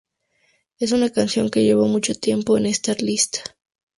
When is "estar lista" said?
2.65-3.41